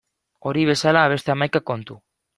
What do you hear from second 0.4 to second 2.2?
Hori bezala beste hamaika kontu.